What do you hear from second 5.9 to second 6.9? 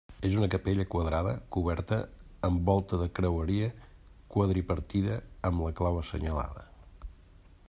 assenyalada.